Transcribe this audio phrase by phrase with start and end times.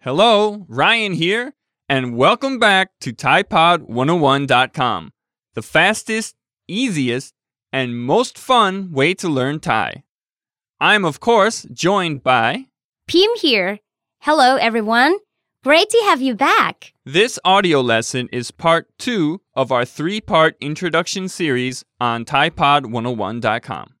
[0.00, 1.54] Hello, Ryan here,
[1.88, 5.12] and welcome back to ThaiPod101.com,
[5.54, 6.34] the fastest
[6.68, 7.34] easiest,
[7.72, 10.04] and most fun way to learn Thai.
[10.80, 12.66] I'm, of course, joined by.
[13.06, 13.80] Pim here
[14.20, 15.18] Hello everyone
[15.62, 20.56] Great to have you back This audio lesson is part two of our three part
[20.60, 23.94] introduction series on ThaiPod101.com.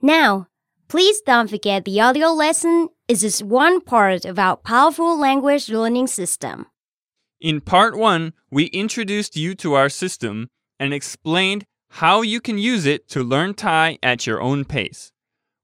[0.00, 0.46] Now
[0.88, 6.06] please don't forget the audio lesson is just one part of our powerful language learning
[6.06, 6.66] system
[7.40, 10.48] In part one, we introduced you to our system
[10.80, 15.12] and explained how you can use it to learn Thai at your own pace.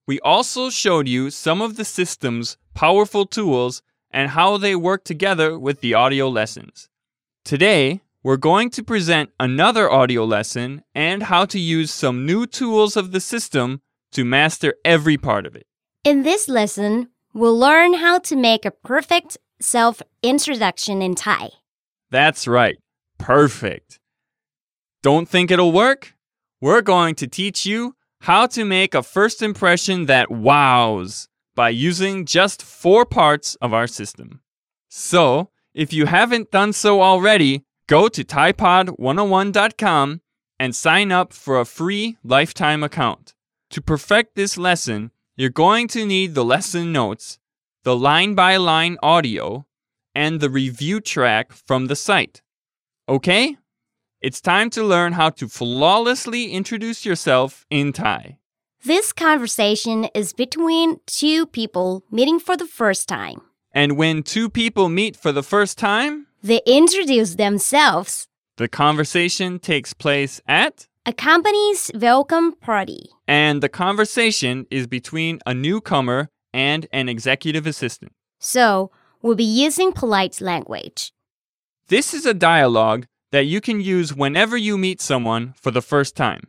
[0.06, 5.58] We also showed you some of the system's powerful tools and how they work together
[5.58, 6.88] with the audio lessons.
[7.44, 12.96] Today, we're going to present another audio lesson and how to use some new tools
[12.96, 13.80] of the system
[14.12, 15.66] to master every part of it.
[16.04, 21.50] In this lesson we'll learn how to make a perfect self introduction in Thai
[22.10, 22.78] That's right.
[23.18, 23.98] Perfect.
[25.02, 26.14] Don't think it'll work?
[26.60, 32.24] We're going to teach you how to make a first impression that wows by using
[32.24, 34.42] just four parts of our system.
[34.88, 40.20] So, if you haven't done so already, go to ThaiPod101.com
[40.60, 43.34] and sign up for a free lifetime account.
[43.70, 47.40] To perfect this lesson, you're going to need the lesson notes,
[47.82, 49.66] the line by line audio,
[50.14, 52.40] and the review track from the site.
[53.08, 53.56] Okay?
[54.22, 58.38] It's time to learn how to flawlessly introduce yourself in Thai.
[58.84, 63.40] This conversation is between two people meeting for the first time
[63.72, 68.28] And when two people meet for the first time, They introduce themselves
[68.58, 75.52] the conversation takes place at, a company's welcome party and the conversation is between a
[75.52, 78.12] newcomer and an executive assistant.
[78.38, 81.12] So we'll be using polite language.
[81.88, 86.16] This is a dialogue that you can use whenever you meet someone for the first
[86.16, 86.42] time.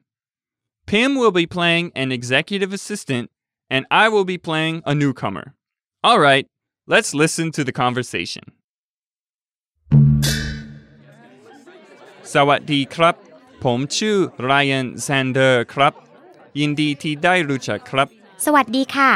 [0.86, 3.32] Pim will be playing an executive assistant,
[3.70, 5.56] and I will be playing a newcomer.
[6.04, 6.46] All right,
[6.86, 8.44] let's listen to the conversation.
[12.24, 13.18] Sawatdee krap.
[13.64, 15.94] Pom chu Ryan Zander ครับ
[16.60, 18.08] ยินดีที่ได้รู้จักครับ
[18.46, 19.12] สวัสดีค่ะ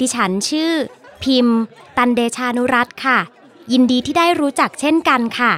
[0.00, 0.72] ดิฉันชื่อ
[1.22, 1.58] พิมพ์
[1.96, 3.18] ตันเดชานุรัตน์ค่ะ
[3.72, 5.52] ยินดีที่ได้รู้จักเช่นกันค่ะ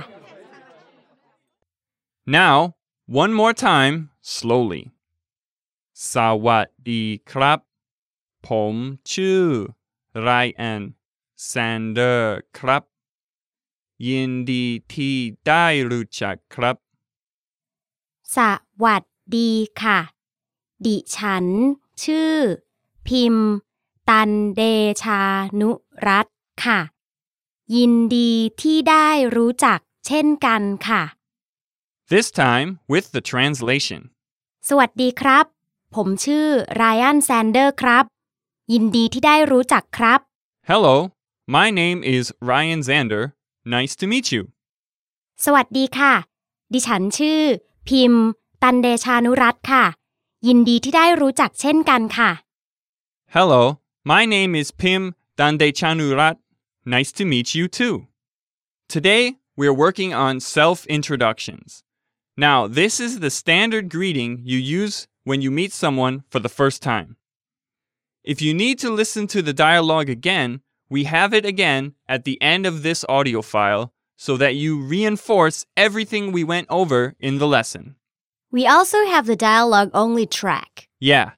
[2.25, 2.77] Now,
[3.09, 4.83] one more time, slowly.
[6.13, 6.15] ส
[6.47, 7.59] วัสดีครับ
[8.47, 8.75] ผม
[9.13, 9.45] ชื่อ
[10.27, 10.83] Ryan
[11.51, 12.23] Sander
[12.59, 12.83] ครับ
[14.09, 15.17] ยินดีที่
[15.47, 16.77] ได้รู้จักครับ
[18.37, 18.39] ส
[18.85, 19.03] วัส
[19.37, 19.51] ดี
[19.83, 19.99] ค่ะ
[20.87, 21.47] ดิฉัน
[22.03, 22.35] ชื่อ
[23.07, 23.51] พิมพ์
[24.09, 24.63] ตันเด
[25.03, 25.23] ชา
[25.61, 25.71] นุ
[26.07, 26.81] รัตน์ค่ะ
[27.75, 31.03] ยินดีที่ได้รู้จักเช่นกันค่ะ
[32.17, 34.01] This time with the translation.
[34.69, 35.45] สวัสดีครับ
[35.95, 38.05] ผมชื่อไรอันแซนเดอร์ครับ
[38.73, 40.21] ยินดีที่ได้รู้จักครับ
[40.71, 40.97] Hello,
[41.57, 43.25] my name is Ryan Zander.
[43.77, 44.43] Nice to meet you.
[45.45, 46.13] สวัสดีค่ะ
[46.73, 47.41] ดิฉันชื่อ
[50.47, 52.31] ยินดีที่ได้รู้จักเช่นกันค่ะ
[53.37, 53.63] Hello,
[54.13, 55.03] my name is Pim
[55.39, 56.37] Tandaechanurat.
[56.95, 57.95] Nice to meet you too.
[58.95, 59.23] Today,
[59.59, 61.71] we're working on self introductions.
[62.37, 66.83] Now, this is the standard greeting you use when you meet someone for the first
[66.83, 67.17] time.
[68.25, 72.41] If you need to listen to the dialogue again, we have it again at the
[72.41, 77.47] end of this audio file so that you reinforce everything we went over in the
[77.47, 77.97] lesson.
[78.51, 81.33] We also have the dialogue only track Yeah,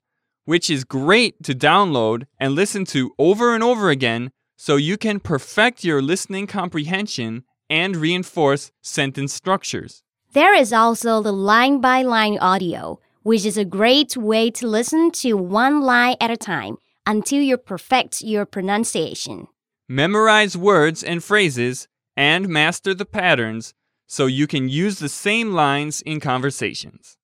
[0.45, 5.19] which is great to download and listen to over and over again so you can
[5.19, 10.04] perfect your listening comprehension and reinforce sentence structures.
[10.34, 15.12] There is also the line by line audio, which is a great way to listen
[15.24, 19.48] to one line at a time until you perfect your pronunciation.
[19.88, 23.74] Memorize words and phrases and master the patterns
[24.08, 27.18] so you can use the same lines in conversations.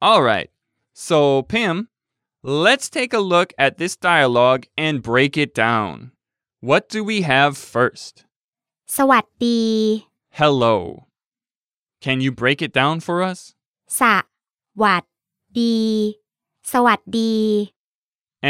[0.00, 0.50] All right,
[0.94, 1.88] so Pim,
[2.42, 6.12] let's take a look at this dialogue and break it down.
[6.60, 8.24] What do we have first?
[8.96, 9.62] สวัสดี
[10.40, 10.72] Hello.
[12.00, 13.40] Can you break it down for us?
[13.98, 14.02] ส
[14.82, 15.04] วัส
[15.58, 15.78] ดี
[16.72, 17.36] สวัสดี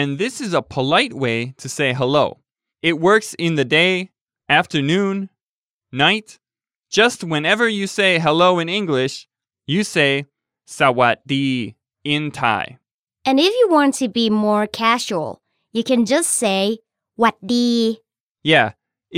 [0.01, 2.25] And this is a polite way to say hello.
[2.89, 3.93] It works in the day,
[4.59, 5.17] afternoon,
[6.05, 6.29] night.
[6.99, 9.15] Just whenever you say hello in English,
[9.67, 10.13] you say
[10.67, 11.75] sawadi
[12.05, 12.79] in Thai.
[13.29, 15.31] and if you want to be more casual
[15.77, 16.61] you can just say
[17.19, 17.71] หวัดดี
[18.53, 18.69] Yeah,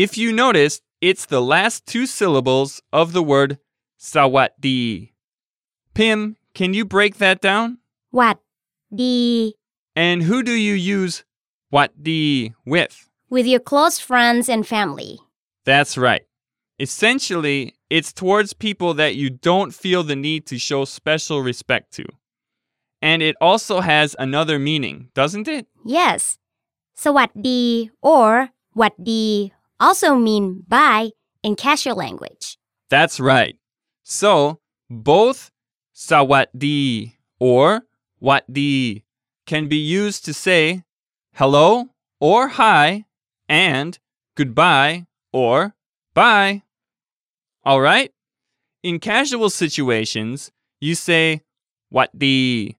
[0.05, 0.75] if you notice,
[1.08, 2.70] it's the last two syllables
[3.00, 3.50] of the word
[4.00, 5.12] Sawadee.
[5.94, 7.80] Pim, can you break that down?
[8.12, 8.40] What
[8.90, 9.54] the?
[9.96, 11.25] And who do you use
[11.72, 13.10] wadi with?
[13.30, 15.19] With your close friends and family.
[15.66, 16.24] That's right.
[16.80, 22.06] Essentially, it's towards people that you don't feel the need to show special respect to.
[23.01, 25.68] And it also has another meaning, doesn't it?
[25.86, 26.38] Yes.
[26.98, 31.12] Sawadee or wadi also mean bye
[31.44, 32.57] in casual language.
[32.90, 33.57] That's right.
[34.08, 35.50] So, both
[35.94, 37.82] sawadi or
[38.20, 39.05] wadi
[39.46, 40.82] can be used to say
[41.34, 41.90] hello
[42.20, 43.05] or hi
[43.49, 43.99] and
[44.37, 45.75] goodbye or
[46.14, 46.62] bye.
[47.64, 48.12] All right?
[48.82, 51.43] In casual situations, you say
[51.90, 52.78] wadi.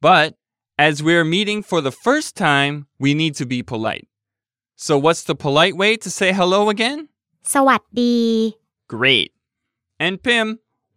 [0.00, 0.36] But
[0.78, 4.08] as we're meeting for the first time, we need to be polite.
[4.76, 7.08] So, what's the polite way to say hello again?
[7.54, 8.16] สวัสดี
[8.94, 9.30] Great.
[10.04, 10.46] And Pim,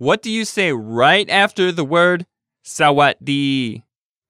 [0.06, 2.26] what do you say right after the word
[2.62, 3.82] sawadee?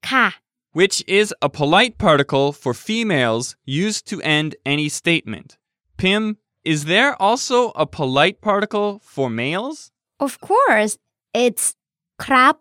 [0.09, 0.37] Ka.
[0.73, 5.59] Which is a polite particle for females used to end any statement.
[5.97, 6.23] Pim,
[6.65, 9.91] is there also a polite particle for males?
[10.27, 10.93] Of course.
[11.33, 11.75] It's
[12.21, 12.57] krap.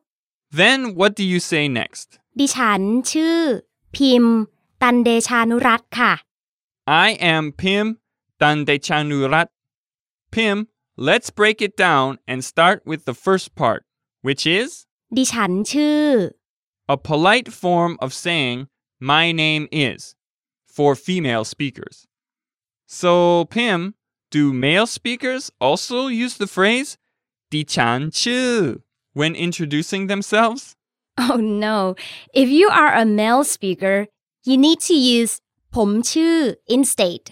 [0.51, 2.07] Then what do you say next?
[2.39, 2.81] ดิฉัน
[3.11, 3.39] ชื่อ
[3.95, 4.25] พิม
[4.81, 6.13] ตันเดชานุรัตน์ค่ะ
[7.05, 7.85] I am Pim
[8.39, 9.47] Tandaechanurat.
[10.33, 10.57] Pim,
[11.08, 13.82] let's break it down and start with the first part,
[14.26, 14.68] which is
[15.16, 16.02] ดิฉันชื่อ
[16.94, 18.58] a polite form of saying
[19.12, 20.00] my name is
[20.74, 21.96] for female speakers.
[23.00, 23.12] So,
[23.54, 23.80] Pim,
[24.30, 26.88] do male speakers also use the phrase
[27.52, 28.82] "dichan chu"
[29.18, 30.62] when introducing themselves?
[31.18, 31.96] Oh no
[32.32, 33.96] if you are a male speaker
[34.48, 35.32] you need to use
[35.74, 36.38] ผมชื่อ
[36.76, 37.22] instead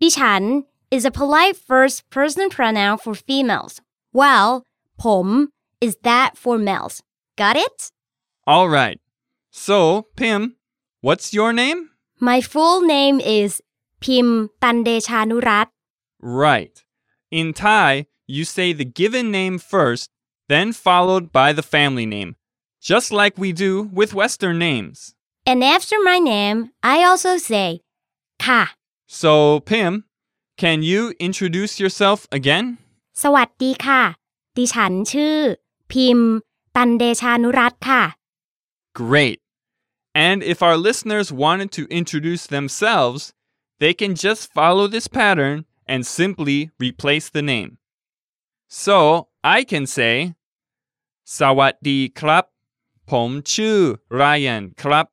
[0.00, 0.42] ดิฉัน
[0.91, 3.81] is a polite first person pronoun for females,
[4.11, 4.65] while
[4.97, 5.51] pom
[5.81, 7.03] is that for males.
[7.37, 7.91] Got it?
[8.45, 8.99] All right.
[9.51, 10.55] So, Pim,
[11.01, 11.89] what's your name?
[12.19, 13.61] My full name is
[14.01, 15.67] Pim Tandaechanurat.
[16.19, 16.83] Right.
[17.31, 20.09] In Thai, you say the given name first,
[20.47, 22.35] then followed by the family name,
[22.81, 25.15] just like we do with Western names.
[25.45, 27.81] And after my name, I also say
[28.37, 28.73] Ka.
[29.07, 30.05] So, Pim,
[30.58, 32.66] can you introduce yourself again?
[33.22, 34.02] สวัสดีค่ะ
[34.56, 35.36] ดิฉันชื่อ
[35.92, 36.30] พิมพ์
[36.76, 38.02] ตันเดชานุรัตน์ค่ะ
[39.02, 39.38] Great.
[40.26, 43.20] And if our listeners wanted to introduce themselves,
[43.82, 47.78] they can just follow this pattern and simply replace the name.
[48.68, 50.34] So, I can say,
[51.26, 52.44] Sawatdi krap,
[53.06, 55.08] Pom chu Ryan krap.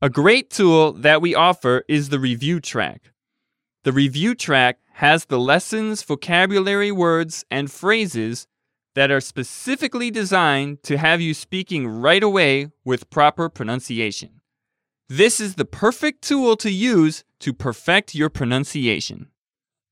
[0.00, 3.00] A great tool that we offer is the review track.
[3.83, 8.45] The review track has the lessons, vocabulary, words, and phrases
[8.93, 14.41] that are specifically designed to have you speaking right away with proper pronunciation.
[15.09, 19.29] This is the perfect tool to use to perfect your pronunciation.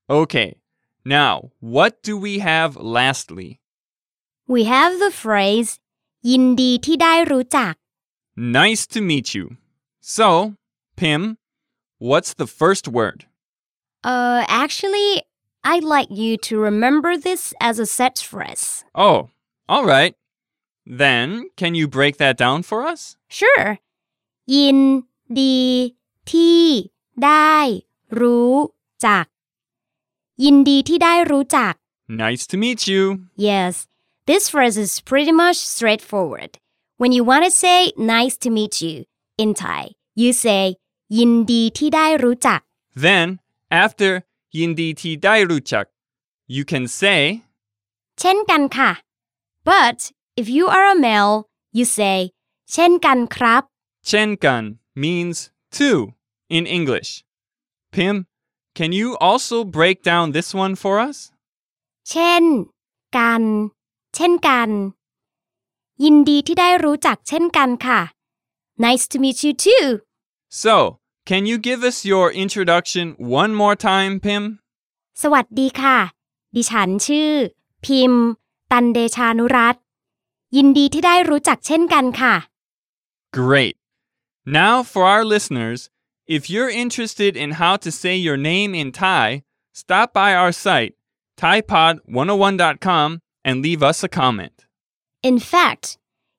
[0.08, 0.58] Okay,
[1.04, 3.60] now what do we have lastly?
[4.48, 5.80] We have the phrase
[6.30, 7.74] ยินดีที่ได้รู้จัก
[8.62, 9.46] Nice to meet you.
[10.16, 10.28] So,
[11.00, 11.22] Pim,
[12.08, 13.20] what's the first word?
[14.04, 15.24] Uh, actually,
[15.64, 18.84] I'd like you to remember this as a set phrase.
[18.96, 19.30] Oh,
[19.68, 20.16] all right.
[20.86, 23.18] Then, can you break that down for us?
[23.28, 23.78] Sure.
[24.56, 24.80] ยิน
[25.40, 25.60] ดี
[26.32, 26.66] ที่
[27.26, 27.56] ได้
[28.20, 28.56] รู้
[29.06, 29.26] จัก
[30.44, 31.74] ยินดีที่ได้รู้จัก
[32.26, 33.02] Nice to meet you.
[33.50, 33.74] Yes.
[34.30, 36.52] This phrase is pretty much straightforward.
[37.02, 37.80] When you want to say
[38.16, 38.96] nice to meet you
[39.44, 39.82] in Thai,
[40.22, 40.64] you say
[41.18, 42.60] ยินดีที่ได้รู้จัก
[43.06, 43.28] Then
[43.84, 44.12] after
[44.58, 45.86] ยินดีที่ได้รู้จัก
[46.56, 47.22] you can say
[48.20, 48.92] เช่นกันค่ะ
[49.70, 49.98] but
[50.42, 51.36] if you are a male
[51.78, 52.18] you say
[52.74, 53.64] เช่นกันครับ
[54.08, 54.64] เช่นกัน
[55.04, 55.38] means
[55.78, 56.00] too
[56.58, 57.10] in English.
[57.96, 58.16] Pim
[58.78, 61.18] can you also break down this one for us?
[62.10, 62.44] เช่น
[63.18, 63.44] กัน
[64.16, 64.70] เช่นกัน
[66.04, 68.00] ยินดีที่ได้รู้จักเช่นกันค่ะ
[68.86, 69.88] Nice to meet you too.
[70.64, 70.76] So
[71.30, 74.44] can you give us your introduction one more time, Pim?
[75.22, 75.98] สวัสดีค่ะ
[76.56, 77.32] ดิฉันชื่อ
[77.86, 78.26] พิมพ์
[78.72, 79.84] ตันเดชานุรัตน์
[80.56, 82.36] ยินดีที่ได้รู้จักเช่นกันค่ะ
[83.40, 83.76] Great.
[84.62, 85.80] Now, for our listeners,
[86.36, 89.28] if you're interested in how to say your name in Thai,
[89.82, 90.94] stop by our site,
[91.42, 93.08] thaipod101.com,
[93.48, 94.58] and leave us a comment.
[95.30, 95.86] In fact,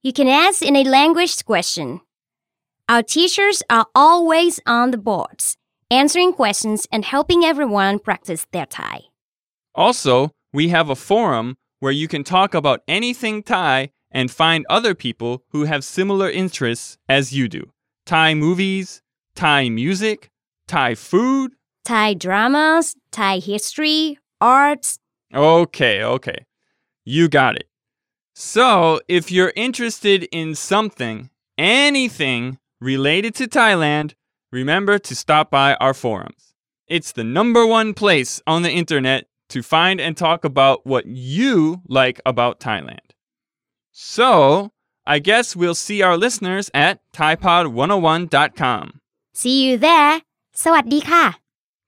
[0.07, 1.89] you can ask in a language question.
[2.91, 5.57] Our teachers are always on the boards,
[5.93, 9.03] answering questions and helping everyone practice their Thai.
[9.77, 14.97] Also, we have a forum where you can talk about anything Thai and find other
[14.97, 17.71] people who have similar interests as you do
[18.07, 19.03] Thai movies,
[19.37, 20.29] Thai music,
[20.67, 21.53] Thai food.
[21.85, 24.99] Thai dramas, Thai history, arts.
[25.33, 26.45] Okay, okay.
[27.05, 27.69] You got it.
[28.35, 34.15] So, if you're interested in something, anything related to Thailand,
[34.51, 36.55] remember to stop by our forums.
[36.89, 41.83] It's the number one place on the internet to find and talk about what you
[41.89, 43.13] like about Thailand.
[43.93, 44.71] So,
[45.07, 49.01] I guess we'll see our listeners at thaipod101.com.
[49.35, 50.15] See you there.
[50.65, 51.25] สวัสดีค่ะ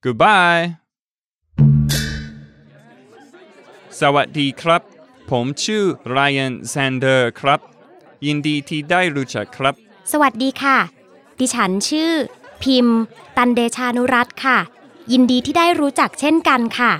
[0.04, 0.62] Goodbye.
[4.00, 4.82] สวัสดีครับ
[5.30, 7.60] ผมชื่อไรอันแซนเดอร์ครับ
[8.26, 9.74] ยินดีที่ได้รู้จักครับ
[10.10, 10.78] สวัสดีค่ะ
[11.38, 12.10] ดิฉันชื่อ
[12.62, 12.98] พิมพ์
[13.36, 14.58] ตันเดชานุรัตค่ะ
[15.12, 16.92] ยินดีที่ได้รู้จักเช่นกันค่ะ